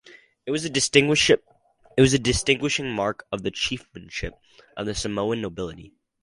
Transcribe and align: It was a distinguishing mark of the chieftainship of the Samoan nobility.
It 0.47 0.49
was 0.49 0.65
a 0.65 0.69
distinguishing 0.71 1.43
mark 2.91 3.27
of 3.31 3.43
the 3.43 3.51
chieftainship 3.51 4.33
of 4.75 4.87
the 4.87 4.95
Samoan 4.95 5.41
nobility. 5.43 5.93